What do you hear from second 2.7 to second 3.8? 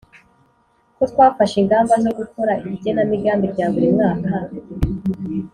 igenamigambi rya